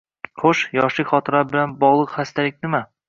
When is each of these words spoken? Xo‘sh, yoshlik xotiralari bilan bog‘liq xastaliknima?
Xo‘sh, 0.43 0.61
yoshlik 0.77 1.11
xotiralari 1.11 1.51
bilan 1.53 1.77
bog‘liq 1.85 2.17
xastaliknima? 2.19 2.81